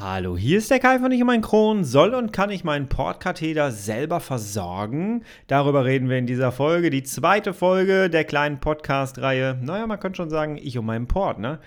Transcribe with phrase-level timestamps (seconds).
[0.00, 1.82] Hallo, hier ist der Kai von Ich und mein Kron.
[1.82, 5.24] Soll und kann ich meinen Portkatheter selber versorgen?
[5.48, 6.90] Darüber reden wir in dieser Folge.
[6.90, 9.58] Die zweite Folge der kleinen Podcast-Reihe.
[9.60, 11.58] Naja, man könnte schon sagen, ich und meinen Port, ne?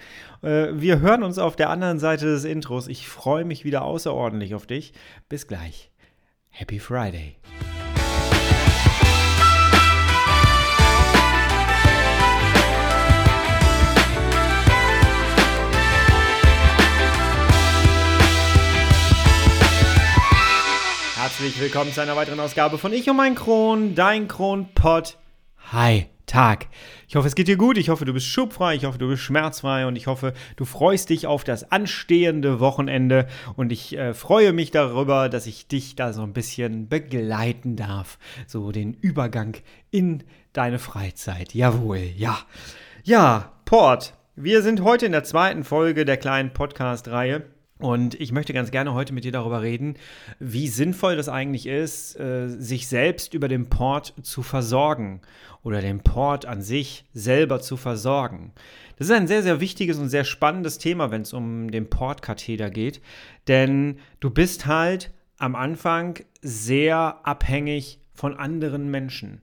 [0.43, 2.87] Äh, wir hören uns auf der anderen Seite des Intros.
[2.87, 4.93] Ich freue mich wieder außerordentlich auf dich.
[5.27, 5.91] Bis gleich.
[6.51, 7.35] Happy Friday.
[21.41, 25.17] Herzlich willkommen zu einer weiteren Ausgabe von Ich und mein Kron, dein Kronpott.
[25.71, 26.67] Hi, Tag.
[27.07, 27.79] Ich hoffe, es geht dir gut.
[27.79, 28.75] Ich hoffe, du bist schubfrei.
[28.75, 29.87] Ich hoffe, du bist schmerzfrei.
[29.87, 33.25] Und ich hoffe, du freust dich auf das anstehende Wochenende.
[33.55, 38.19] Und ich äh, freue mich darüber, dass ich dich da so ein bisschen begleiten darf.
[38.45, 39.57] So den Übergang
[39.89, 41.55] in deine Freizeit.
[41.55, 42.37] Jawohl, ja.
[43.03, 44.13] Ja, Port.
[44.35, 47.45] Wir sind heute in der zweiten Folge der kleinen Podcast-Reihe.
[47.81, 49.95] Und ich möchte ganz gerne heute mit dir darüber reden,
[50.39, 55.21] wie sinnvoll das eigentlich ist, äh, sich selbst über den Port zu versorgen
[55.63, 58.53] oder den Port an sich selber zu versorgen.
[58.97, 62.69] Das ist ein sehr, sehr wichtiges und sehr spannendes Thema, wenn es um den Portkatheter
[62.69, 63.01] geht,
[63.47, 69.41] denn du bist halt am Anfang sehr abhängig von anderen Menschen.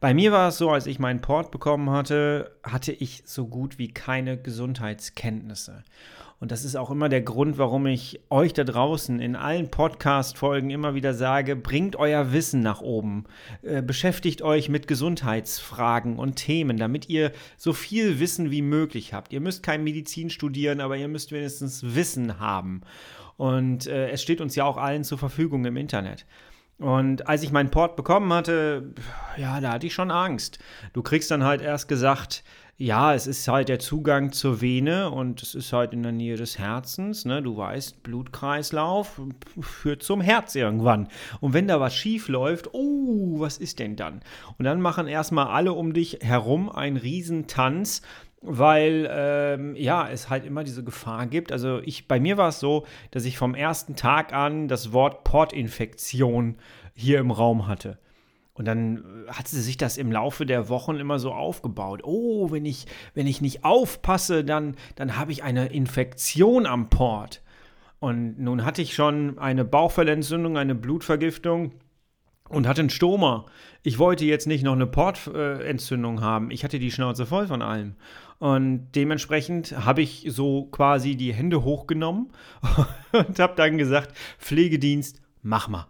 [0.00, 3.78] Bei mir war es so, als ich meinen Port bekommen hatte, hatte ich so gut
[3.78, 5.82] wie keine Gesundheitskenntnisse.
[6.40, 10.70] Und das ist auch immer der Grund, warum ich euch da draußen in allen Podcast-Folgen
[10.70, 13.24] immer wieder sage, bringt euer Wissen nach oben.
[13.62, 19.32] Äh, beschäftigt euch mit Gesundheitsfragen und Themen, damit ihr so viel Wissen wie möglich habt.
[19.32, 22.82] Ihr müsst kein Medizin studieren, aber ihr müsst wenigstens Wissen haben.
[23.36, 26.24] Und äh, es steht uns ja auch allen zur Verfügung im Internet.
[26.78, 28.94] Und als ich meinen Port bekommen hatte,
[29.36, 30.60] ja, da hatte ich schon Angst.
[30.92, 32.44] Du kriegst dann halt erst gesagt,
[32.80, 36.36] ja, es ist halt der Zugang zur Vene und es ist halt in der Nähe
[36.36, 37.24] des Herzens.
[37.24, 37.42] Ne?
[37.42, 39.20] Du weißt, Blutkreislauf
[39.60, 41.08] führt zum Herz irgendwann.
[41.40, 44.20] Und wenn da was schief läuft, oh, was ist denn dann?
[44.58, 48.02] Und dann machen erstmal alle um dich herum einen Riesentanz
[48.40, 51.50] weil ähm, ja es halt immer diese Gefahr gibt.
[51.50, 55.24] Also ich bei mir war es so, dass ich vom ersten Tag an das Wort
[55.24, 56.54] Portinfektion
[56.94, 57.98] hier im Raum hatte.
[58.58, 62.00] Und dann äh, hat sie sich das im Laufe der Wochen immer so aufgebaut.
[62.02, 67.42] Oh, wenn ich, wenn ich nicht aufpasse, dann, dann habe ich eine Infektion am Port.
[68.00, 71.72] Und nun hatte ich schon eine Bauchfellentzündung, eine Blutvergiftung
[72.48, 73.46] und hatte einen Stoma.
[73.82, 76.50] Ich wollte jetzt nicht noch eine Portentzündung haben.
[76.50, 77.94] Ich hatte die Schnauze voll von allem.
[78.38, 82.30] Und dementsprechend habe ich so quasi die Hände hochgenommen
[83.12, 85.88] und habe dann gesagt, Pflegedienst, mach mal.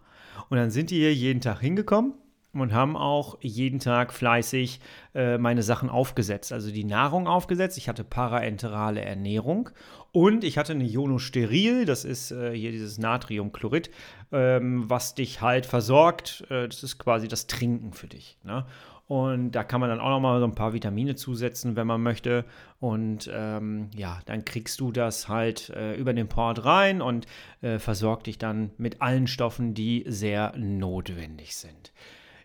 [0.49, 2.13] Und dann sind die hier jeden Tag hingekommen
[2.53, 4.79] und haben auch jeden Tag fleißig
[5.13, 6.51] äh, meine Sachen aufgesetzt.
[6.51, 7.77] Also die Nahrung aufgesetzt.
[7.77, 9.69] Ich hatte paraenterale Ernährung
[10.11, 13.91] und ich hatte eine Ionosteril, das ist äh, hier dieses Natriumchlorid,
[14.31, 16.45] ähm, was dich halt versorgt.
[16.49, 18.37] Äh, das ist quasi das Trinken für dich.
[18.43, 18.65] Ne?
[19.09, 22.01] Und da kann man dann auch noch mal so ein paar Vitamine zusetzen, wenn man
[22.01, 22.45] möchte.
[22.79, 27.25] Und ähm, ja, dann kriegst du das halt äh, über den Port rein und
[27.61, 31.91] äh, versorgt dich dann mit allen Stoffen, die sehr notwendig sind.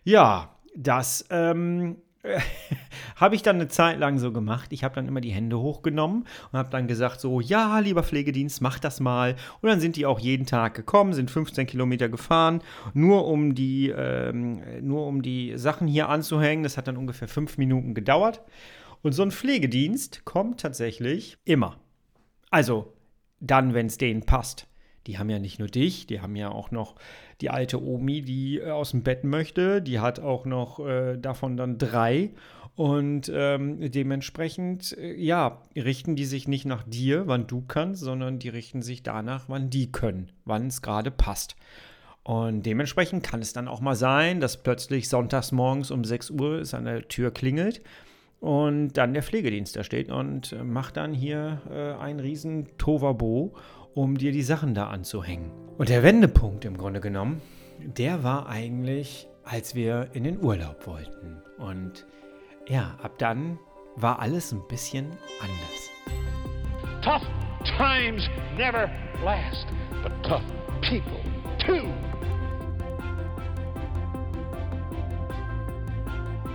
[0.05, 1.97] Ja, das ähm,
[3.15, 4.71] habe ich dann eine Zeit lang so gemacht.
[4.71, 8.61] Ich habe dann immer die Hände hochgenommen und habe dann gesagt, so, ja, lieber Pflegedienst,
[8.61, 9.35] mach das mal.
[9.61, 12.61] Und dann sind die auch jeden Tag gekommen, sind 15 Kilometer gefahren,
[12.93, 16.63] nur um die, ähm, nur um die Sachen hier anzuhängen.
[16.63, 18.41] Das hat dann ungefähr fünf Minuten gedauert.
[19.01, 21.77] Und so ein Pflegedienst kommt tatsächlich immer.
[22.51, 22.93] Also
[23.39, 24.67] dann, wenn es denen passt
[25.07, 26.95] die haben ja nicht nur dich, die haben ja auch noch
[27.41, 29.81] die alte Omi, die äh, aus dem Bett möchte.
[29.81, 32.31] Die hat auch noch äh, davon dann drei.
[32.75, 38.39] Und ähm, dementsprechend, äh, ja, richten die sich nicht nach dir, wann du kannst, sondern
[38.39, 41.55] die richten sich danach, wann die können, wann es gerade passt.
[42.23, 46.59] Und dementsprechend kann es dann auch mal sein, dass plötzlich sonntags morgens um 6 Uhr
[46.59, 47.81] es an der Tür klingelt
[48.39, 53.55] und dann der Pflegedienst da steht und äh, macht dann hier äh, einen riesen Tovabo
[53.95, 55.51] um dir die Sachen da anzuhängen.
[55.77, 57.41] Und der Wendepunkt im Grunde genommen,
[57.79, 61.41] der war eigentlich, als wir in den Urlaub wollten.
[61.57, 62.05] Und
[62.67, 63.57] ja, ab dann
[63.95, 65.07] war alles ein bisschen
[65.41, 67.01] anders.
[67.01, 67.25] Tough
[67.77, 68.89] times never
[69.23, 69.65] last,
[70.03, 70.43] but tough
[70.81, 71.23] people
[71.57, 71.87] too.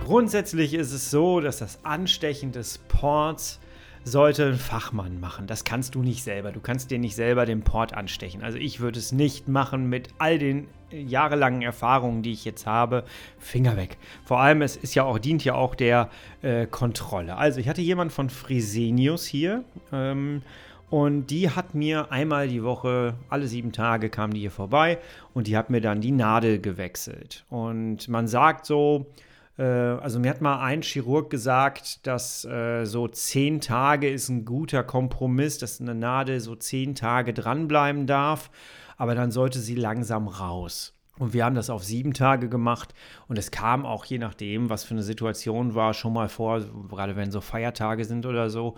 [0.05, 3.59] Grundsätzlich ist es so, dass das Anstechen des Ports
[4.03, 5.47] sollte ein Fachmann machen.
[5.47, 6.51] Das kannst du nicht selber.
[6.51, 8.43] Du kannst dir nicht selber den Port anstechen.
[8.43, 13.03] Also ich würde es nicht machen mit all den jahrelangen Erfahrungen, die ich jetzt habe.
[13.39, 13.97] Finger weg.
[14.25, 16.09] Vor allem, es ist ja auch, dient ja auch der
[16.41, 17.37] äh, Kontrolle.
[17.37, 19.63] Also ich hatte jemanden von Fresenius hier.
[19.91, 20.41] Ähm,
[20.89, 24.97] Und die hat mir einmal die Woche, alle sieben Tage kam die hier vorbei
[25.33, 27.45] und die hat mir dann die Nadel gewechselt.
[27.49, 29.30] Und man sagt so, äh,
[29.63, 34.83] also mir hat mal ein Chirurg gesagt, dass äh, so zehn Tage ist ein guter
[34.83, 38.49] Kompromiss, dass eine Nadel so zehn Tage dranbleiben darf,
[38.97, 40.93] aber dann sollte sie langsam raus.
[41.19, 42.93] Und wir haben das auf sieben Tage gemacht
[43.27, 47.15] und es kam auch je nachdem, was für eine Situation war, schon mal vor, gerade
[47.15, 48.75] wenn so Feiertage sind oder so,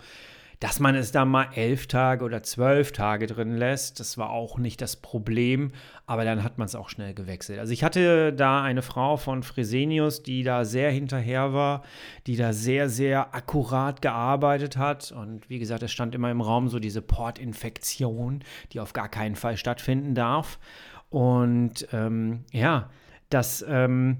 [0.64, 4.56] dass man es da mal elf Tage oder zwölf Tage drin lässt, das war auch
[4.56, 5.72] nicht das Problem,
[6.06, 7.58] aber dann hat man es auch schnell gewechselt.
[7.58, 11.82] Also ich hatte da eine Frau von Fresenius, die da sehr hinterher war,
[12.26, 15.12] die da sehr, sehr akkurat gearbeitet hat.
[15.12, 19.36] Und wie gesagt, es stand immer im Raum so diese Portinfektion, die auf gar keinen
[19.36, 20.58] Fall stattfinden darf.
[21.10, 22.88] Und ähm, ja,
[23.28, 23.62] das.
[23.68, 24.16] Ähm,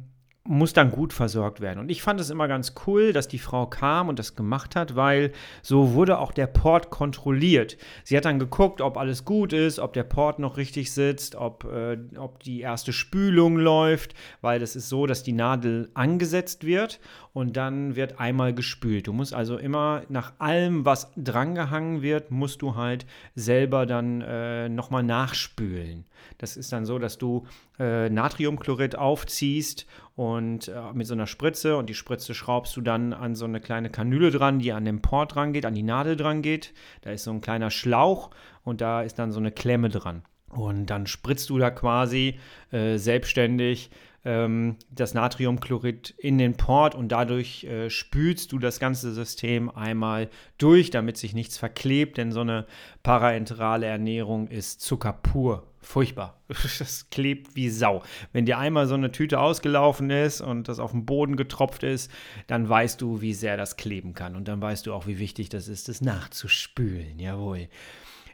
[0.47, 1.79] muss dann gut versorgt werden.
[1.79, 4.95] Und ich fand es immer ganz cool, dass die Frau kam und das gemacht hat,
[4.95, 5.33] weil
[5.63, 7.79] so wurde auch der Port kontrolliert.
[8.05, 11.65] Sie hat dann geguckt, ob alles gut ist, ob der Port noch richtig sitzt, ob,
[11.65, 14.13] äh, ob die erste Spülung läuft,
[14.43, 17.01] weil das ist so, dass die Nadel angesetzt wird
[17.33, 19.07] und dann wird einmal gespült.
[19.07, 24.69] Du musst also immer nach allem, was drangehangen wird, musst du halt selber dann äh,
[24.69, 26.05] nochmal nachspülen.
[26.39, 27.47] Das ist dann so, dass du
[27.79, 33.13] äh, Natriumchlorid aufziehst und äh, mit so einer Spritze und die Spritze schraubst du dann
[33.13, 36.17] an so eine kleine Kanüle dran, die an den Port dran geht, an die Nadel
[36.17, 36.73] dran geht.
[37.03, 38.31] Da ist so ein kleiner Schlauch
[38.63, 40.23] und da ist dann so eine Klemme dran.
[40.51, 42.39] Und dann spritzt du da quasi
[42.71, 43.91] äh, selbstständig
[44.25, 50.29] ähm, das Natriumchlorid in den Port und dadurch äh, spülst du das ganze System einmal
[50.59, 52.67] durch, damit sich nichts verklebt, denn so eine
[53.03, 56.41] paraenterale Ernährung ist Zucker pur furchtbar.
[56.79, 58.03] Das klebt wie Sau.
[58.33, 62.11] Wenn dir einmal so eine Tüte ausgelaufen ist und das auf den Boden getropft ist,
[62.47, 64.35] dann weißt du, wie sehr das kleben kann.
[64.35, 67.19] Und dann weißt du auch, wie wichtig das ist, das nachzuspülen.
[67.19, 67.69] Jawohl.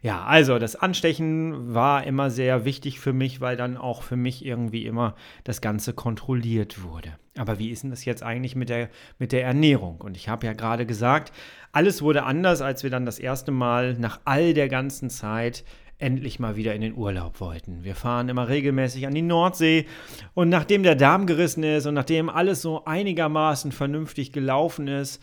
[0.03, 4.45] Ja, also das Anstechen war immer sehr wichtig für mich, weil dann auch für mich
[4.45, 5.15] irgendwie immer
[5.45, 7.13] das Ganze kontrolliert wurde.
[7.37, 8.89] Aber wie ist denn das jetzt eigentlich mit der,
[9.19, 10.01] mit der Ernährung?
[10.01, 11.33] Und ich habe ja gerade gesagt,
[11.73, 15.65] alles wurde anders, als wir dann das erste Mal nach all der ganzen Zeit
[15.99, 17.85] endlich mal wieder in den Urlaub wollten.
[17.85, 19.85] Wir fahren immer regelmäßig an die Nordsee
[20.33, 25.23] und nachdem der Darm gerissen ist und nachdem alles so einigermaßen vernünftig gelaufen ist,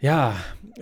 [0.00, 0.34] ja,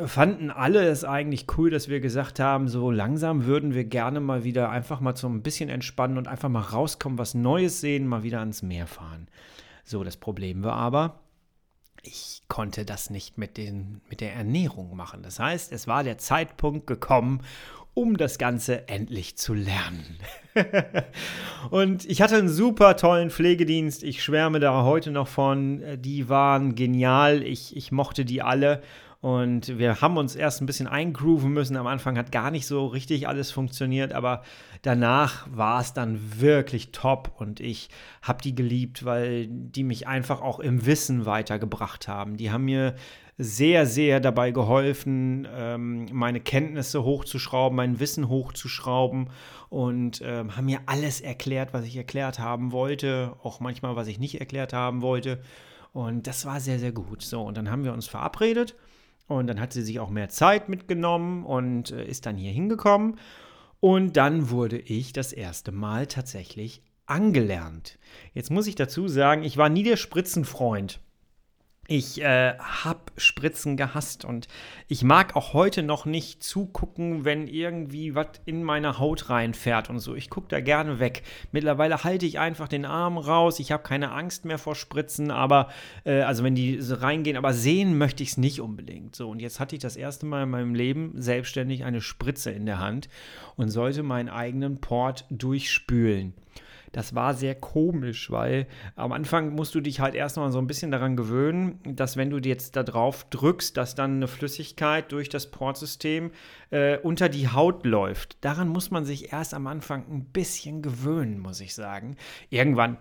[0.04, 4.44] fanden alle es eigentlich cool, dass wir gesagt haben, so langsam würden wir gerne mal
[4.44, 8.22] wieder einfach mal so ein bisschen entspannen und einfach mal rauskommen, was Neues sehen, mal
[8.22, 9.28] wieder ans Meer fahren.
[9.84, 11.20] So, das Problem war aber,
[12.02, 15.22] ich konnte das nicht mit, den, mit der Ernährung machen.
[15.22, 17.42] Das heißt, es war der Zeitpunkt gekommen,
[17.94, 20.18] um das Ganze endlich zu lernen.
[21.70, 24.02] und ich hatte einen super tollen Pflegedienst.
[24.02, 25.82] Ich schwärme da heute noch von.
[25.98, 27.42] Die waren genial.
[27.42, 28.82] Ich, ich mochte die alle.
[29.22, 31.76] Und wir haben uns erst ein bisschen eingrooven müssen.
[31.76, 34.42] Am Anfang hat gar nicht so richtig alles funktioniert, aber
[34.82, 37.88] danach war es dann wirklich top und ich
[38.20, 42.36] habe die geliebt, weil die mich einfach auch im Wissen weitergebracht haben.
[42.36, 42.96] Die haben mir
[43.38, 49.30] sehr, sehr dabei geholfen, ähm, meine Kenntnisse hochzuschrauben, mein Wissen hochzuschrauben
[49.68, 54.18] und ähm, haben mir alles erklärt, was ich erklärt haben wollte, auch manchmal, was ich
[54.18, 55.40] nicht erklärt haben wollte.
[55.92, 57.22] Und das war sehr, sehr gut.
[57.22, 58.74] So, und dann haben wir uns verabredet
[59.32, 63.18] und dann hat sie sich auch mehr Zeit mitgenommen und äh, ist dann hier hingekommen.
[63.80, 67.98] Und dann wurde ich das erste Mal tatsächlich angelernt.
[68.32, 71.00] Jetzt muss ich dazu sagen, ich war nie der Spritzenfreund.
[71.88, 74.46] Ich äh, habe Spritzen gehasst und
[74.86, 79.98] ich mag auch heute noch nicht zugucken, wenn irgendwie was in meine Haut reinfährt und
[79.98, 80.14] so.
[80.14, 81.24] Ich gucke da gerne weg.
[81.50, 83.58] Mittlerweile halte ich einfach den Arm raus.
[83.58, 85.70] Ich habe keine Angst mehr vor Spritzen, aber
[86.04, 89.16] äh, also wenn die so reingehen, aber sehen möchte ich es nicht unbedingt.
[89.16, 92.64] So und jetzt hatte ich das erste Mal in meinem Leben selbstständig eine Spritze in
[92.64, 93.08] der Hand
[93.56, 96.32] und sollte meinen eigenen Port durchspülen
[96.92, 100.90] das war sehr komisch, weil am Anfang musst du dich halt erstmal so ein bisschen
[100.90, 105.50] daran gewöhnen, dass wenn du jetzt da drauf drückst, dass dann eine Flüssigkeit durch das
[105.50, 106.30] Portsystem
[106.70, 108.36] äh, unter die Haut läuft.
[108.42, 112.16] Daran muss man sich erst am Anfang ein bisschen gewöhnen, muss ich sagen.
[112.50, 112.98] Irgendwann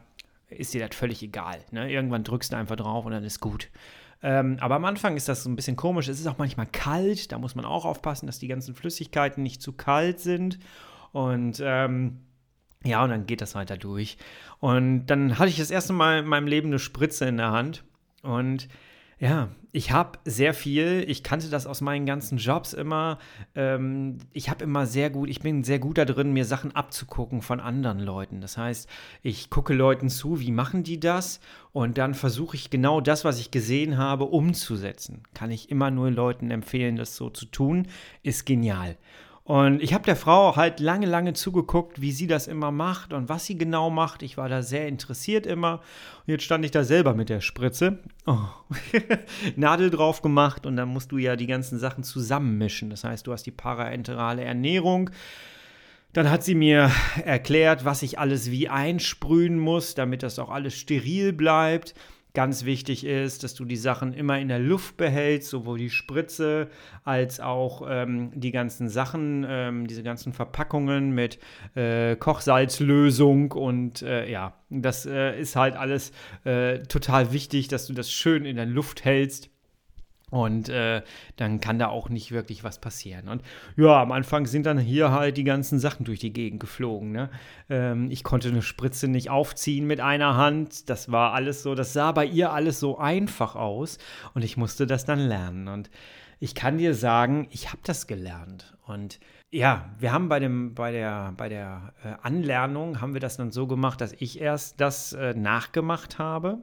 [0.50, 1.60] ist dir das völlig egal.
[1.72, 1.92] Ne?
[1.92, 3.70] Irgendwann drückst du einfach drauf und dann ist gut.
[4.24, 6.08] Ähm, aber am Anfang ist das so ein bisschen komisch.
[6.08, 7.32] Es ist auch manchmal kalt.
[7.32, 10.60] Da muss man auch aufpassen, dass die ganzen Flüssigkeiten nicht zu kalt sind.
[11.12, 12.20] Und ähm,
[12.84, 14.18] ja, und dann geht das weiter durch.
[14.60, 17.84] Und dann hatte ich das erste Mal in meinem Leben eine Spritze in der Hand.
[18.24, 18.68] Und
[19.20, 23.20] ja, ich habe sehr viel, ich kannte das aus meinen ganzen Jobs immer.
[23.54, 27.44] Ähm, ich habe immer sehr gut, ich bin sehr gut da drin, mir Sachen abzugucken
[27.44, 28.42] von anderen Leuten.
[28.42, 28.90] Das heißt,
[29.22, 31.40] ich gucke Leuten zu, wie machen die das?
[31.72, 35.22] Und dann versuche ich genau das, was ich gesehen habe, umzusetzen.
[35.36, 37.88] Kann ich immer nur Leuten empfehlen, das so zu tun.
[38.24, 38.98] Ist genial.
[39.44, 43.28] Und ich habe der Frau halt lange, lange zugeguckt, wie sie das immer macht und
[43.28, 44.22] was sie genau macht.
[44.22, 45.82] Ich war da sehr interessiert immer.
[46.20, 48.00] Und jetzt stand ich da selber mit der Spritze.
[48.28, 48.38] Oh.
[49.56, 52.92] Nadel drauf gemacht und dann musst du ja die ganzen Sachen zusammenmischen.
[52.92, 55.10] Das heißt, du hast die paraenterale Ernährung.
[56.14, 56.92] Dann hat sie mir
[57.26, 61.96] erklärt, was ich alles wie einsprühen muss, damit das auch alles steril bleibt.
[62.34, 66.70] Ganz wichtig ist, dass du die Sachen immer in der Luft behältst, sowohl die Spritze
[67.04, 71.40] als auch ähm, die ganzen Sachen, ähm, diese ganzen Verpackungen mit
[71.76, 76.14] äh, Kochsalzlösung und äh, ja, das äh, ist halt alles
[76.46, 79.51] äh, total wichtig, dass du das schön in der Luft hältst.
[80.32, 81.02] Und äh,
[81.36, 83.28] dann kann da auch nicht wirklich was passieren.
[83.28, 83.44] Und
[83.76, 87.12] ja, am Anfang sind dann hier halt die ganzen Sachen durch die Gegend geflogen.
[87.12, 87.30] Ne?
[87.70, 90.90] Ähm, ich konnte eine Spritze nicht aufziehen mit einer Hand.
[90.90, 93.98] Das war alles so, das sah bei ihr alles so einfach aus.
[94.34, 95.68] Und ich musste das dann lernen.
[95.68, 95.90] Und
[96.40, 98.78] ich kann dir sagen, ich habe das gelernt.
[98.88, 99.20] Und
[99.52, 103.52] ja, wir haben bei, dem, bei der, bei der äh, Anlernung, haben wir das dann
[103.52, 106.60] so gemacht, dass ich erst das äh, nachgemacht habe.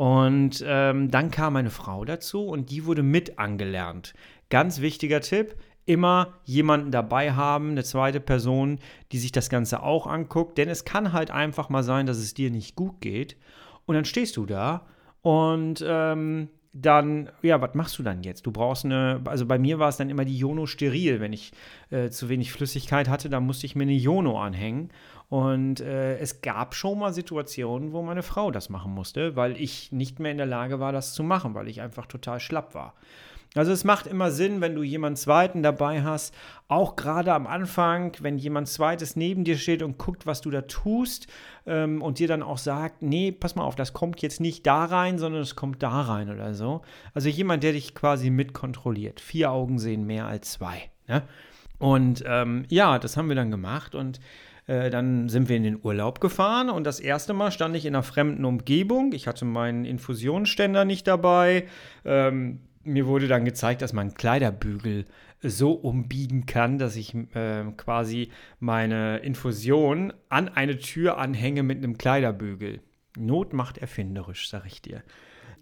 [0.00, 4.14] Und ähm, dann kam meine Frau dazu und die wurde mit angelernt.
[4.48, 8.78] Ganz wichtiger Tipp, immer jemanden dabei haben, eine zweite Person,
[9.12, 10.56] die sich das Ganze auch anguckt.
[10.56, 13.36] Denn es kann halt einfach mal sein, dass es dir nicht gut geht.
[13.84, 14.86] Und dann stehst du da
[15.20, 18.46] und ähm, dann, ja, was machst du dann jetzt?
[18.46, 21.20] Du brauchst eine, also bei mir war es dann immer die Jono steril.
[21.20, 21.52] Wenn ich
[21.90, 24.90] äh, zu wenig Flüssigkeit hatte, dann musste ich mir eine Jono anhängen.
[25.28, 29.90] Und äh, es gab schon mal Situationen, wo meine Frau das machen musste, weil ich
[29.90, 32.94] nicht mehr in der Lage war, das zu machen, weil ich einfach total schlapp war.
[33.56, 36.32] Also es macht immer Sinn, wenn du jemand Zweiten dabei hast,
[36.68, 40.62] auch gerade am Anfang, wenn jemand Zweites neben dir steht und guckt, was du da
[40.62, 41.26] tust
[41.66, 44.84] ähm, und dir dann auch sagt, nee, pass mal auf, das kommt jetzt nicht da
[44.84, 46.82] rein, sondern es kommt da rein oder so.
[47.12, 49.20] Also jemand, der dich quasi mitkontrolliert.
[49.20, 50.88] Vier Augen sehen mehr als zwei.
[51.08, 51.22] Ne?
[51.78, 54.20] Und ähm, ja, das haben wir dann gemacht und
[54.68, 57.96] äh, dann sind wir in den Urlaub gefahren und das erste Mal stand ich in
[57.96, 59.12] einer fremden Umgebung.
[59.12, 61.66] Ich hatte meinen Infusionsständer nicht dabei.
[62.04, 65.06] Ähm, mir wurde dann gezeigt, dass man Kleiderbügel
[65.42, 71.98] so umbiegen kann, dass ich äh, quasi meine Infusion an eine Tür anhänge mit einem
[71.98, 72.80] Kleiderbügel.
[73.18, 75.02] Not macht erfinderisch, sag ich dir.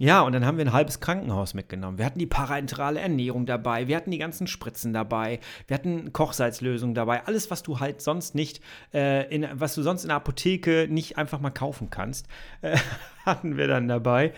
[0.00, 1.98] Ja, und dann haben wir ein halbes Krankenhaus mitgenommen.
[1.98, 6.94] Wir hatten die parenterale Ernährung dabei, wir hatten die ganzen Spritzen dabei, wir hatten Kochsalzlösungen
[6.94, 8.60] dabei, alles, was du halt sonst nicht,
[8.94, 12.28] äh, in, was du sonst in der Apotheke nicht einfach mal kaufen kannst,
[12.62, 12.78] äh,
[13.26, 14.32] hatten wir dann dabei.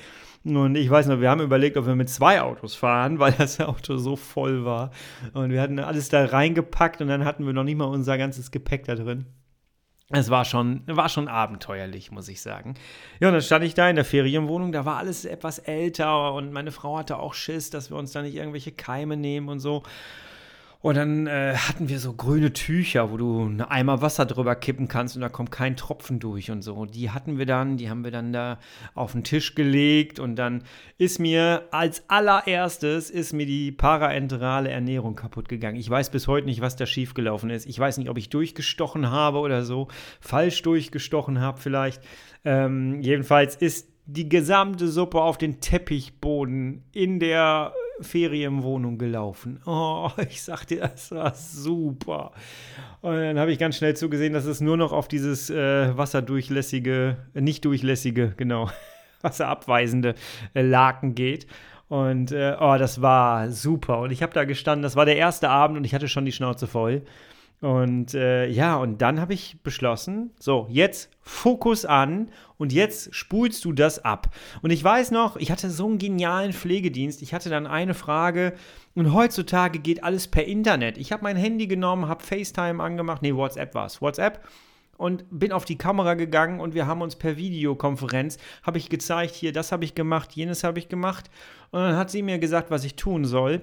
[0.44, 3.60] Und ich weiß noch, wir haben überlegt, ob wir mit zwei Autos fahren, weil das
[3.60, 4.90] Auto so voll war.
[5.34, 8.50] Und wir hatten alles da reingepackt und dann hatten wir noch nicht mal unser ganzes
[8.50, 9.26] Gepäck da drin.
[10.12, 12.74] Es war schon, war schon abenteuerlich, muss ich sagen.
[13.20, 16.52] Ja, und dann stand ich da in der Ferienwohnung, da war alles etwas älter und
[16.52, 19.84] meine Frau hatte auch Schiss, dass wir uns da nicht irgendwelche Keime nehmen und so.
[20.82, 24.88] Und dann äh, hatten wir so grüne Tücher, wo du einen Eimer Wasser drüber kippen
[24.88, 26.87] kannst und da kommt kein Tropfen durch und so.
[26.87, 28.58] Die hatten wir dann, die haben wir dann da
[28.94, 30.62] auf den Tisch gelegt und dann
[30.96, 35.76] ist mir als allererstes ist mir die paraenterale Ernährung kaputt gegangen.
[35.76, 37.66] Ich weiß bis heute nicht, was da schiefgelaufen ist.
[37.66, 42.02] Ich weiß nicht, ob ich durchgestochen habe oder so, falsch durchgestochen habe vielleicht.
[42.46, 49.61] Ähm, jedenfalls ist die gesamte Suppe auf den Teppichboden in der Ferienwohnung gelaufen.
[49.66, 52.33] Oh, ich sag dir, das war super.
[53.00, 57.16] Und dann habe ich ganz schnell zugesehen, dass es nur noch auf dieses äh, wasserdurchlässige,
[57.35, 58.71] äh, nicht durchlässige, genau,
[59.23, 60.14] wasserabweisende
[60.54, 61.47] äh, Laken geht.
[61.88, 64.00] Und äh, oh, das war super.
[64.00, 66.33] Und ich habe da gestanden, das war der erste Abend und ich hatte schon die
[66.33, 67.02] Schnauze voll.
[67.60, 73.66] Und äh, ja, und dann habe ich beschlossen, so, jetzt Fokus an und jetzt spulst
[73.66, 74.34] du das ab.
[74.62, 77.20] Und ich weiß noch, ich hatte so einen genialen Pflegedienst.
[77.20, 78.54] Ich hatte dann eine Frage
[78.94, 80.96] und heutzutage geht alles per Internet.
[80.96, 84.42] Ich habe mein Handy genommen, habe FaceTime angemacht, nee, WhatsApp war es, WhatsApp
[84.96, 89.34] und bin auf die Kamera gegangen und wir haben uns per Videokonferenz, habe ich gezeigt,
[89.34, 91.30] hier, das habe ich gemacht, jenes habe ich gemacht.
[91.70, 93.62] Und dann hat sie mir gesagt, was ich tun soll.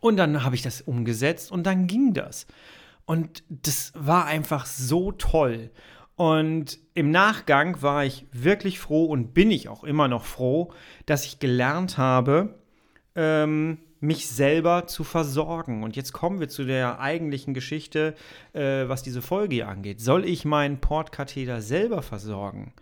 [0.00, 2.46] Und dann habe ich das umgesetzt und dann ging das.
[3.08, 5.70] Und das war einfach so toll.
[6.16, 10.74] Und im Nachgang war ich wirklich froh und bin ich auch immer noch froh,
[11.06, 12.58] dass ich gelernt habe,
[13.14, 15.84] ähm, mich selber zu versorgen.
[15.84, 18.14] Und jetzt kommen wir zu der eigentlichen Geschichte,
[18.52, 20.02] äh, was diese Folge hier angeht.
[20.02, 22.74] Soll ich meinen Portkatheter selber versorgen?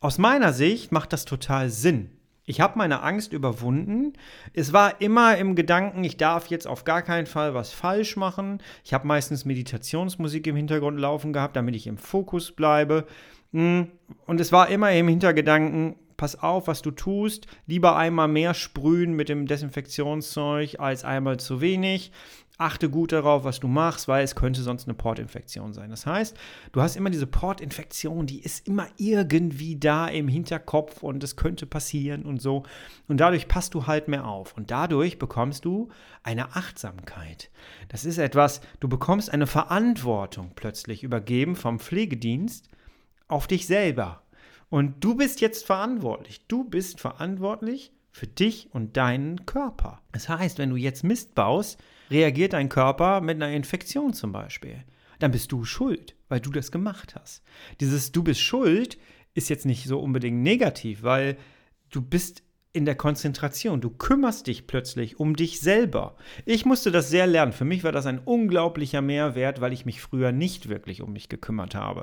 [0.00, 2.15] Aus meiner Sicht macht das total Sinn.
[2.48, 4.12] Ich habe meine Angst überwunden.
[4.52, 8.62] Es war immer im Gedanken, ich darf jetzt auf gar keinen Fall was falsch machen.
[8.84, 13.06] Ich habe meistens Meditationsmusik im Hintergrund laufen gehabt, damit ich im Fokus bleibe.
[13.52, 13.88] Hm.
[14.26, 17.48] Und es war immer im Hintergedanken, pass auf, was du tust.
[17.66, 22.12] Lieber einmal mehr sprühen mit dem Desinfektionszeug als einmal zu wenig.
[22.58, 25.90] Achte gut darauf, was du machst, weil es könnte sonst eine Portinfektion sein.
[25.90, 26.36] Das heißt,
[26.72, 31.66] du hast immer diese Portinfektion, die ist immer irgendwie da im Hinterkopf und es könnte
[31.66, 32.62] passieren und so.
[33.08, 34.56] Und dadurch passt du halt mehr auf.
[34.56, 35.90] Und dadurch bekommst du
[36.22, 37.50] eine Achtsamkeit.
[37.88, 42.68] Das ist etwas, du bekommst eine Verantwortung plötzlich übergeben vom Pflegedienst
[43.28, 44.22] auf dich selber.
[44.70, 46.46] Und du bist jetzt verantwortlich.
[46.48, 50.00] Du bist verantwortlich für dich und deinen Körper.
[50.12, 51.78] Das heißt, wenn du jetzt Mist baust,
[52.10, 54.84] reagiert dein Körper mit einer Infektion zum Beispiel.
[55.18, 57.42] Dann bist du schuld, weil du das gemacht hast.
[57.80, 58.98] Dieses Du bist schuld
[59.34, 61.36] ist jetzt nicht so unbedingt negativ, weil
[61.90, 62.42] du bist
[62.76, 63.80] in der Konzentration.
[63.80, 66.14] Du kümmerst dich plötzlich um dich selber.
[66.44, 67.52] Ich musste das sehr lernen.
[67.52, 71.30] Für mich war das ein unglaublicher Mehrwert, weil ich mich früher nicht wirklich um mich
[71.30, 72.02] gekümmert habe.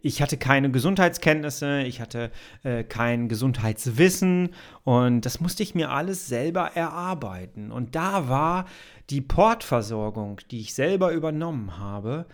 [0.00, 2.30] Ich hatte keine Gesundheitskenntnisse, ich hatte
[2.62, 4.50] äh, kein Gesundheitswissen
[4.84, 7.72] und das musste ich mir alles selber erarbeiten.
[7.72, 8.66] Und da war
[9.12, 12.26] die Portversorgung, die ich selber übernommen habe,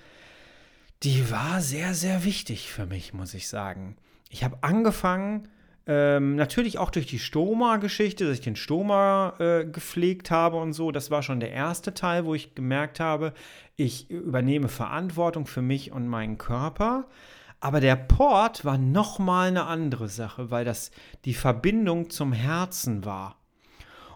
[1.02, 3.97] die war sehr, sehr wichtig für mich, muss ich sagen.
[4.30, 5.49] Ich habe angefangen,
[5.87, 10.92] ähm, natürlich auch durch die Stoma-Geschichte, dass ich den Stoma äh, gepflegt habe und so.
[10.92, 13.32] Das war schon der erste Teil, wo ich gemerkt habe,
[13.75, 17.06] ich übernehme Verantwortung für mich und meinen Körper.
[17.58, 20.92] Aber der Port war nochmal eine andere Sache, weil das
[21.25, 23.38] die Verbindung zum Herzen war.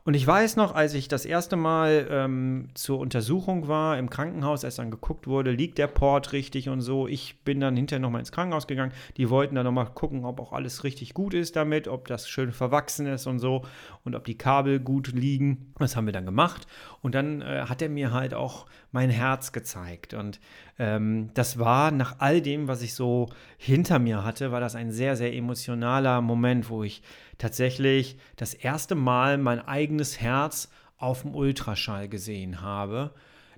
[0.04, 4.64] Und ich weiß noch, als ich das erste Mal ähm, zur Untersuchung war im Krankenhaus,
[4.64, 7.06] als dann geguckt wurde, liegt der Port richtig und so.
[7.06, 8.92] Ich bin dann hinterher nochmal ins Krankenhaus gegangen.
[9.16, 12.50] Die wollten dann nochmal gucken, ob auch alles richtig gut ist damit, ob das schön
[12.50, 13.62] verwachsen ist und so
[14.04, 15.72] und ob die Kabel gut liegen.
[15.78, 16.66] Das haben wir dann gemacht.
[17.00, 20.14] Und dann äh, hat er mir halt auch mein Herz gezeigt.
[20.14, 20.40] Und
[20.80, 24.90] ähm, das war nach all dem, was ich so hinter mir hatte, war das ein
[24.90, 27.02] sehr, sehr emotionaler Moment, wo ich
[27.42, 33.12] tatsächlich das erste Mal mein eigenes Herz auf dem Ultraschall gesehen habe.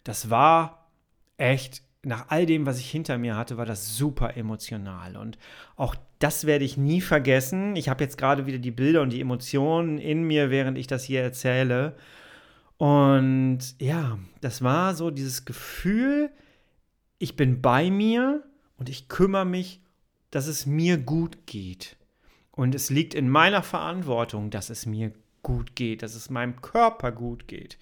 [0.05, 0.89] Das war
[1.37, 5.19] echt, nach all dem, was ich hinter mir hatte, war das super emotional.
[5.19, 5.39] Und
[5.77, 7.77] auch das werde ich nie vergessen.
[7.77, 11.05] Ich habe jetzt gerade wieder die Bilder und die Emotionen in mir, während ich das
[11.05, 11.95] hier erzähle.
[12.79, 16.31] Und ja, das war so dieses Gefühl,
[17.19, 18.43] ich bin bei mir
[18.79, 19.83] und ich kümmere mich,
[20.31, 21.97] dass es mir gut geht.
[22.57, 25.13] Und es liegt in meiner Verantwortung, dass es mir
[25.43, 27.79] gut geht, dass es meinem Körper gut geht.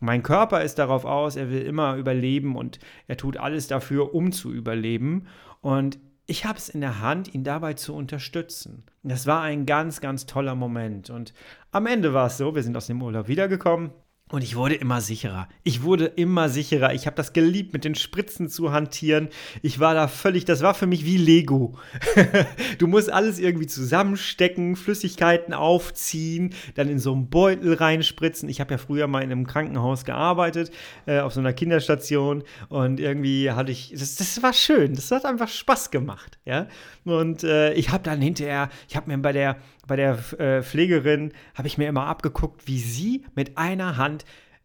[0.00, 4.32] Mein Körper ist darauf aus, er will immer überleben und er tut alles dafür, um
[4.32, 5.26] zu überleben.
[5.60, 8.84] Und ich habe es in der Hand, ihn dabei zu unterstützen.
[9.02, 11.10] Das war ein ganz, ganz toller Moment.
[11.10, 11.34] Und
[11.70, 13.90] am Ende war es so, wir sind aus dem Urlaub wiedergekommen.
[14.30, 15.48] Und ich wurde immer sicherer.
[15.64, 16.94] Ich wurde immer sicherer.
[16.94, 19.28] Ich habe das geliebt, mit den Spritzen zu hantieren.
[19.60, 21.76] Ich war da völlig, das war für mich wie Lego.
[22.78, 28.48] du musst alles irgendwie zusammenstecken, Flüssigkeiten aufziehen, dann in so einen Beutel reinspritzen.
[28.48, 30.72] Ich habe ja früher mal in einem Krankenhaus gearbeitet,
[31.04, 32.44] äh, auf so einer Kinderstation.
[32.70, 34.94] Und irgendwie hatte ich, das, das war schön.
[34.94, 36.38] Das hat einfach Spaß gemacht.
[36.46, 36.66] Ja?
[37.04, 41.32] Und äh, ich habe dann hinterher, ich habe mir bei der bei der äh, Pflegerin
[41.54, 44.13] habe ich mir immer abgeguckt, wie sie mit einer Hand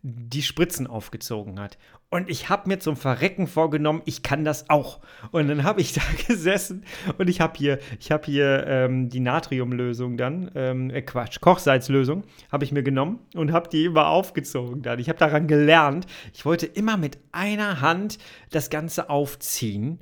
[0.02, 1.78] die Spritzen aufgezogen hat.
[2.10, 5.00] Und ich habe mir zum Verrecken vorgenommen, ich kann das auch.
[5.32, 6.86] Und dann habe ich da gesessen
[7.18, 12.24] und ich habe hier, ich habe hier ähm, die Natriumlösung dann, ähm, äh Quatsch, Kochsalzlösung,
[12.52, 15.00] habe ich mir genommen und habe die immer aufgezogen dann.
[15.00, 18.18] Ich habe daran gelernt, ich wollte immer mit einer Hand
[18.50, 20.00] das Ganze aufziehen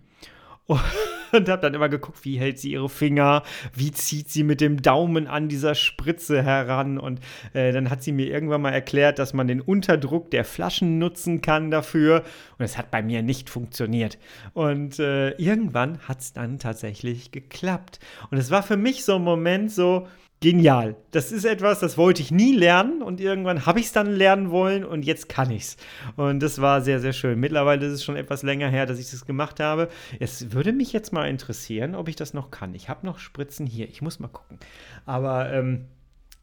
[0.68, 4.82] und habe dann immer geguckt, wie hält sie ihre Finger, wie zieht sie mit dem
[4.82, 6.98] Daumen an dieser Spritze heran.
[6.98, 7.20] Und
[7.54, 11.42] äh, dann hat sie mir irgendwann mal erklärt, dass man den Unterdruck der Flaschen nutzen
[11.42, 12.24] kann dafür.
[12.58, 14.18] Und es hat bei mir nicht funktioniert.
[14.54, 18.00] Und äh, irgendwann hat es dann tatsächlich geklappt.
[18.30, 20.08] Und es war für mich so ein Moment so,
[20.40, 20.96] genial.
[21.12, 24.52] Das ist etwas, das wollte ich nie lernen und irgendwann habe ich es dann lernen
[24.52, 25.78] wollen und jetzt kann ich es.
[26.16, 27.40] Und das war sehr, sehr schön.
[27.40, 29.90] Mittlerweile ist es schon etwas länger her, dass ich das gemacht habe.
[30.20, 32.76] Es würde mich jetzt mal interessieren, ob ich das noch kann.
[32.76, 33.90] Ich habe noch Spritzen hier.
[33.90, 34.60] Ich muss mal gucken.
[35.06, 35.86] Aber ähm,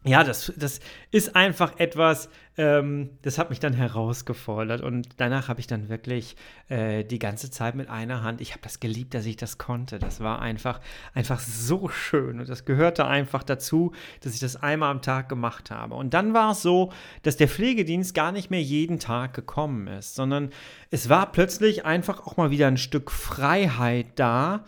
[0.06, 5.60] ja, das, das ist einfach etwas, ähm, das hat mich dann herausgefordert und danach habe
[5.60, 6.36] ich dann wirklich
[6.68, 9.98] äh, die ganze Zeit mit einer Hand, ich habe das geliebt, dass ich das konnte.
[9.98, 10.80] Das war einfach,
[11.14, 15.70] einfach so schön und das gehörte einfach dazu, dass ich das einmal am Tag gemacht
[15.70, 15.94] habe.
[15.94, 20.14] Und dann war es so, dass der Pflegedienst gar nicht mehr jeden Tag gekommen ist,
[20.16, 20.50] sondern
[20.90, 24.64] es war plötzlich einfach auch mal wieder ein Stück Freiheit da,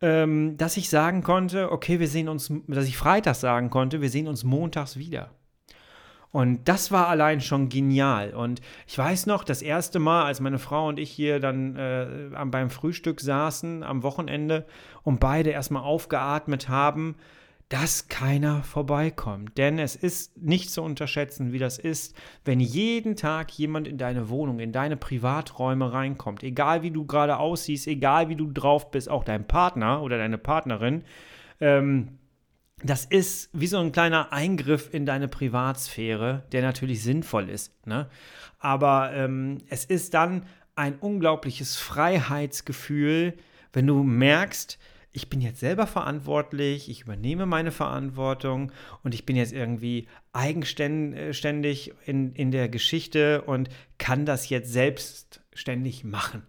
[0.00, 4.10] ähm, dass ich sagen konnte, okay, wir sehen uns, dass ich freitags sagen konnte, wir
[4.10, 5.30] sehen uns montags wieder.
[6.32, 8.34] Und das war allein schon genial.
[8.34, 12.30] Und ich weiß noch, das erste Mal, als meine Frau und ich hier dann äh,
[12.46, 14.64] beim Frühstück saßen am Wochenende
[15.02, 17.16] und beide erstmal aufgeatmet haben,
[17.70, 19.56] dass keiner vorbeikommt.
[19.56, 24.28] Denn es ist nicht zu unterschätzen, wie das ist, wenn jeden Tag jemand in deine
[24.28, 26.42] Wohnung, in deine Privaträume reinkommt.
[26.42, 30.36] Egal wie du gerade aussiehst, egal wie du drauf bist, auch dein Partner oder deine
[30.36, 31.04] Partnerin.
[31.60, 32.18] Ähm,
[32.82, 37.86] das ist wie so ein kleiner Eingriff in deine Privatsphäre, der natürlich sinnvoll ist.
[37.86, 38.08] Ne?
[38.58, 43.36] Aber ähm, es ist dann ein unglaubliches Freiheitsgefühl,
[43.72, 44.76] wenn du merkst,
[45.12, 51.92] ich bin jetzt selber verantwortlich, ich übernehme meine Verantwortung und ich bin jetzt irgendwie eigenständig
[52.06, 53.68] in, in der Geschichte und
[53.98, 56.42] kann das jetzt selbstständig machen.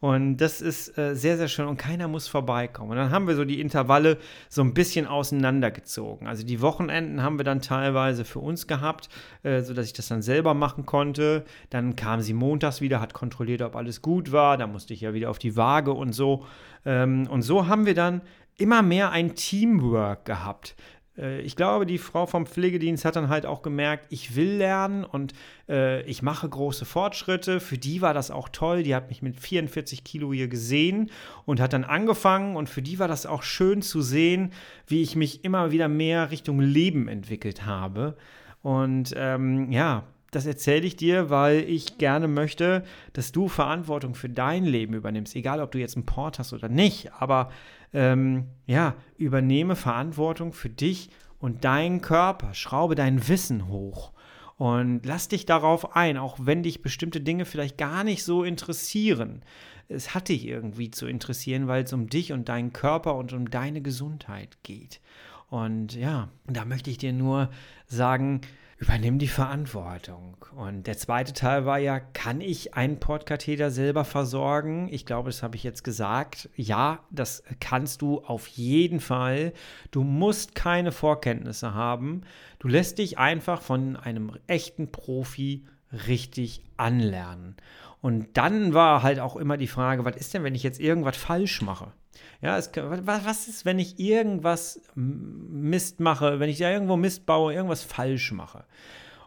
[0.00, 2.92] Und das ist äh, sehr, sehr schön und keiner muss vorbeikommen.
[2.92, 4.16] Und dann haben wir so die Intervalle
[4.48, 6.26] so ein bisschen auseinandergezogen.
[6.26, 9.10] Also die Wochenenden haben wir dann teilweise für uns gehabt,
[9.42, 11.44] äh, sodass ich das dann selber machen konnte.
[11.68, 14.56] Dann kam sie montags wieder, hat kontrolliert, ob alles gut war.
[14.56, 16.46] Da musste ich ja wieder auf die Waage und so.
[16.86, 18.22] Ähm, und so haben wir dann
[18.56, 20.76] immer mehr ein Teamwork gehabt.
[21.16, 25.04] Äh, ich glaube, die Frau vom Pflegedienst hat dann halt auch gemerkt, ich will lernen
[25.04, 25.32] und
[25.68, 27.60] äh, ich mache große Fortschritte.
[27.60, 28.82] Für die war das auch toll.
[28.82, 31.10] Die hat mich mit 44 Kilo hier gesehen
[31.46, 32.56] und hat dann angefangen.
[32.56, 34.52] Und für die war das auch schön zu sehen,
[34.86, 38.16] wie ich mich immer wieder mehr Richtung Leben entwickelt habe.
[38.62, 44.28] Und ähm, ja, das erzähle ich dir, weil ich gerne möchte, dass du Verantwortung für
[44.28, 45.34] dein Leben übernimmst.
[45.34, 47.12] Egal, ob du jetzt einen Port hast oder nicht.
[47.14, 47.50] Aber
[47.92, 52.54] ähm, ja, übernehme Verantwortung für dich und deinen Körper.
[52.54, 54.12] Schraube dein Wissen hoch.
[54.56, 59.42] Und lass dich darauf ein, auch wenn dich bestimmte Dinge vielleicht gar nicht so interessieren.
[59.88, 63.50] Es hat dich irgendwie zu interessieren, weil es um dich und deinen Körper und um
[63.50, 65.00] deine Gesundheit geht.
[65.48, 67.50] Und ja, da möchte ich dir nur
[67.86, 68.42] sagen,
[68.80, 70.38] übernimm die Verantwortung.
[70.56, 74.88] Und der zweite Teil war ja, kann ich einen Portkatheter selber versorgen?
[74.90, 76.48] Ich glaube, das habe ich jetzt gesagt.
[76.56, 79.52] Ja, das kannst du auf jeden Fall.
[79.90, 82.22] Du musst keine Vorkenntnisse haben.
[82.58, 85.66] Du lässt dich einfach von einem echten Profi
[86.08, 87.56] richtig anlernen.
[88.00, 91.18] Und dann war halt auch immer die Frage, was ist denn, wenn ich jetzt irgendwas
[91.18, 91.92] falsch mache?
[92.40, 97.52] Ja, es, was ist, wenn ich irgendwas Mist mache, wenn ich da irgendwo Mist baue,
[97.52, 98.64] irgendwas falsch mache?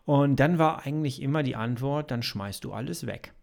[0.05, 3.33] Und dann war eigentlich immer die Antwort, dann schmeißt du alles weg.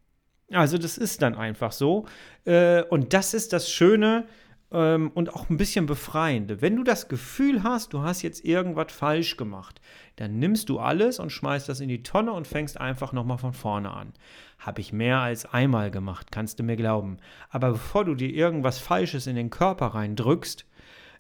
[0.53, 2.07] Also das ist dann einfach so.
[2.45, 4.27] Äh, und das ist das Schöne
[4.73, 6.61] ähm, und auch ein bisschen befreiende.
[6.61, 9.81] Wenn du das Gefühl hast, du hast jetzt irgendwas falsch gemacht,
[10.17, 13.53] dann nimmst du alles und schmeißt das in die Tonne und fängst einfach nochmal von
[13.53, 14.13] vorne an.
[14.59, 17.19] Habe ich mehr als einmal gemacht, kannst du mir glauben.
[17.49, 20.67] Aber bevor du dir irgendwas Falsches in den Körper reindrückst,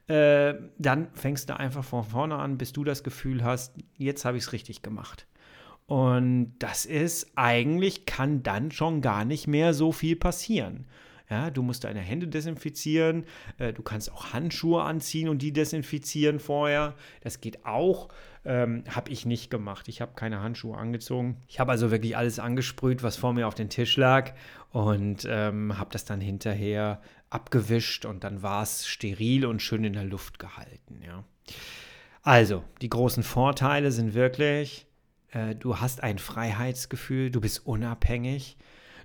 [0.07, 4.37] äh, dann fängst du einfach von vorne an, bis du das Gefühl hast, jetzt habe
[4.37, 5.27] ich es richtig gemacht.
[5.87, 10.87] Und das ist eigentlich, kann dann schon gar nicht mehr so viel passieren.
[11.31, 13.25] Ja, du musst deine Hände desinfizieren.
[13.59, 16.95] Äh, du kannst auch Handschuhe anziehen und die desinfizieren vorher.
[17.21, 18.09] Das geht auch.
[18.45, 19.87] Ähm, habe ich nicht gemacht.
[19.89, 21.37] Ich habe keine Handschuhe angezogen.
[21.47, 24.33] Ich habe also wirklich alles angesprüht, was vor mir auf den Tisch lag
[24.71, 29.93] und ähm, habe das dann hinterher abgewischt und dann war es steril und schön in
[29.93, 31.01] der Luft gehalten.
[31.07, 31.25] Ja.
[32.23, 34.87] Also, die großen Vorteile sind wirklich,
[35.31, 38.57] äh, du hast ein Freiheitsgefühl, du bist unabhängig.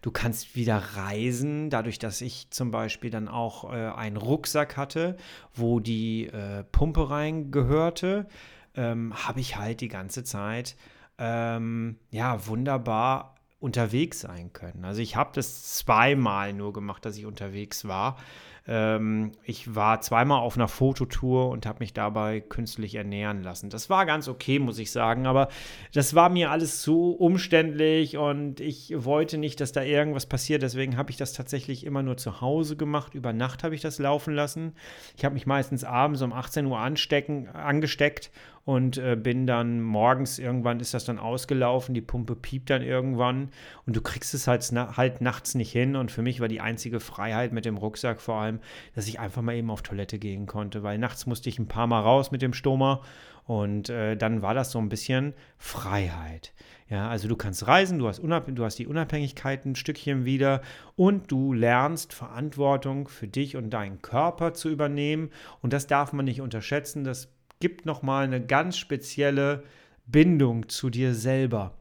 [0.05, 5.17] Du kannst wieder reisen, dadurch, dass ich zum Beispiel dann auch äh, einen Rucksack hatte,
[5.55, 8.27] wo die äh, Pumpe reingehörte,
[8.75, 10.75] ähm, habe ich halt die ganze Zeit
[11.17, 14.85] ähm, ja wunderbar unterwegs sein können.
[14.85, 18.17] Also ich habe das zweimal nur gemacht, dass ich unterwegs war.
[18.67, 23.69] Ähm, ich war zweimal auf einer Fototour und habe mich dabei künstlich ernähren lassen.
[23.69, 25.49] Das war ganz okay, muss ich sagen, aber
[25.93, 30.63] das war mir alles zu umständlich und ich wollte nicht, dass da irgendwas passiert.
[30.63, 33.13] Deswegen habe ich das tatsächlich immer nur zu Hause gemacht.
[33.13, 34.73] Über Nacht habe ich das laufen lassen.
[35.15, 38.31] Ich habe mich meistens abends um 18 Uhr anstecken, angesteckt
[38.65, 43.49] und äh, bin dann morgens irgendwann ist das dann ausgelaufen, die Pumpe piept dann irgendwann
[43.85, 46.99] und du kriegst es halt, halt nachts nicht hin und für mich war die einzige
[46.99, 48.59] Freiheit mit dem Rucksack vor allem,
[48.95, 51.87] dass ich einfach mal eben auf Toilette gehen konnte, weil nachts musste ich ein paar
[51.87, 53.01] Mal raus mit dem Stoma
[53.45, 56.51] und äh, dann war das so ein bisschen Freiheit.
[56.87, 60.61] Ja, also du kannst reisen, du hast, du hast die Unabhängigkeit ein Stückchen wieder
[60.95, 65.31] und du lernst Verantwortung für dich und deinen Körper zu übernehmen.
[65.61, 67.03] Und das darf man nicht unterschätzen.
[67.03, 67.34] Das
[67.65, 69.63] gibt nochmal eine ganz spezielle
[70.05, 71.75] Bindung zu dir selber.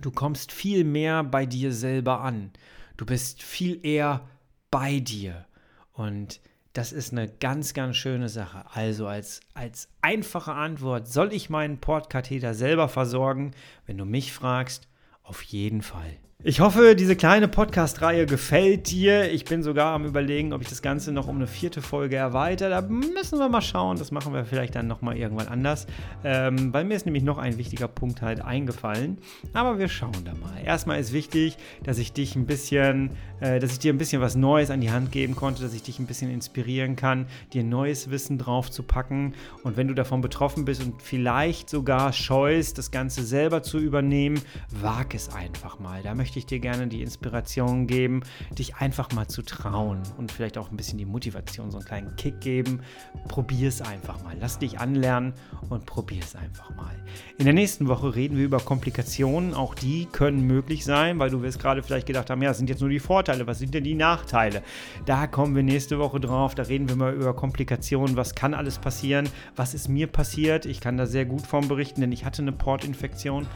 [0.00, 2.52] Du kommst viel mehr bei dir selber an.
[2.96, 4.28] Du bist viel eher
[4.70, 5.44] bei dir.
[5.92, 6.40] Und
[6.72, 8.64] das ist eine ganz, ganz schöne Sache.
[8.74, 13.56] Also als, als einfache Antwort, soll ich meinen Portkatheter selber versorgen?
[13.86, 14.86] Wenn du mich fragst,
[15.24, 16.16] auf jeden Fall.
[16.44, 19.30] Ich hoffe, diese kleine Podcast-Reihe gefällt dir.
[19.30, 22.70] Ich bin sogar am Überlegen, ob ich das Ganze noch um eine vierte Folge erweitere.
[22.70, 23.96] Da müssen wir mal schauen.
[23.96, 25.86] Das machen wir vielleicht dann nochmal irgendwann anders.
[26.24, 29.18] Ähm, bei mir ist nämlich noch ein wichtiger Punkt halt eingefallen.
[29.52, 30.50] Aber wir schauen da mal.
[30.64, 34.34] Erstmal ist wichtig, dass ich dich ein bisschen, äh, dass ich dir ein bisschen was
[34.34, 38.10] Neues an die Hand geben konnte, dass ich dich ein bisschen inspirieren kann, dir neues
[38.10, 39.34] Wissen drauf zu packen.
[39.62, 44.40] Und wenn du davon betroffen bist und vielleicht sogar scheust, das Ganze selber zu übernehmen,
[44.70, 46.02] wag es einfach mal.
[46.02, 48.22] Da möchte möchte ich dir gerne die Inspiration geben,
[48.58, 52.16] dich einfach mal zu trauen und vielleicht auch ein bisschen die Motivation, so einen kleinen
[52.16, 52.80] Kick geben.
[53.28, 54.34] Probier es einfach mal.
[54.40, 55.34] Lass dich anlernen
[55.68, 56.94] und probier es einfach mal.
[57.36, 59.52] In der nächsten Woche reden wir über Komplikationen.
[59.52, 62.70] Auch die können möglich sein, weil du wirst gerade vielleicht gedacht haben, ja, das sind
[62.70, 64.62] jetzt nur die Vorteile, was sind denn die Nachteile?
[65.04, 66.54] Da kommen wir nächste Woche drauf.
[66.54, 68.16] Da reden wir mal über Komplikationen.
[68.16, 69.28] Was kann alles passieren?
[69.54, 70.64] Was ist mir passiert?
[70.64, 73.46] Ich kann da sehr gut von berichten, denn ich hatte eine Portinfektion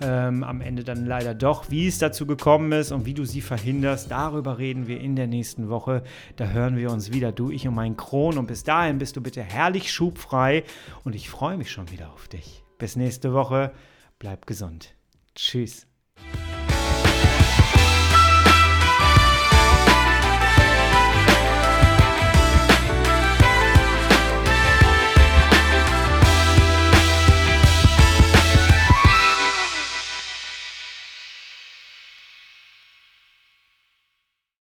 [0.00, 1.70] ähm, am Ende dann leider doch.
[1.70, 5.26] Wie es dazu gekommen ist und wie du sie verhinderst, darüber reden wir in der
[5.26, 6.02] nächsten Woche.
[6.36, 8.38] Da hören wir uns wieder, du, ich und mein Kron.
[8.38, 10.64] Und bis dahin bist du bitte herrlich schubfrei
[11.04, 12.64] und ich freue mich schon wieder auf dich.
[12.78, 13.72] Bis nächste Woche.
[14.18, 14.94] Bleib gesund.
[15.34, 15.86] Tschüss.